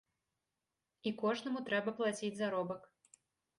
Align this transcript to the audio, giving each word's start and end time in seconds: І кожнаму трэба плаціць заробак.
І 1.09 1.11
кожнаму 1.25 1.63
трэба 1.69 1.89
плаціць 2.01 2.33
заробак. 2.43 2.91